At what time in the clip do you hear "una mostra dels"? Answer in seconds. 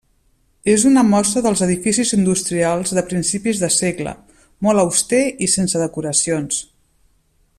0.91-1.61